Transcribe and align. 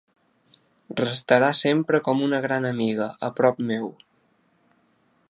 Restarà 1.01 1.49
sempre 1.59 2.01
com 2.09 2.25
una 2.29 2.41
gran 2.47 2.67
amiga, 2.71 3.11
a 3.29 3.33
prop 3.41 3.63
meu. 3.73 3.93